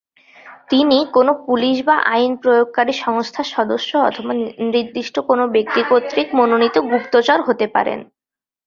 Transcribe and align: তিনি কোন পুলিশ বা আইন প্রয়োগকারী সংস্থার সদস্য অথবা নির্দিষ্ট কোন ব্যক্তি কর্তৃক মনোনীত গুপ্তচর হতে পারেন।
তিনি 0.69 0.97
কোন 1.15 1.27
পুলিশ 1.45 1.77
বা 1.87 1.95
আইন 2.13 2.31
প্রয়োগকারী 2.43 2.93
সংস্থার 3.03 3.47
সদস্য 3.55 3.91
অথবা 4.09 4.31
নির্দিষ্ট 4.65 5.15
কোন 5.29 5.39
ব্যক্তি 5.55 5.81
কর্তৃক 5.89 6.27
মনোনীত 6.39 6.75
গুপ্তচর 6.91 7.39
হতে 7.47 7.65
পারেন। 7.75 7.99